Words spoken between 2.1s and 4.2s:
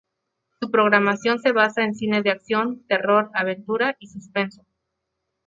de acción, terror, aventura y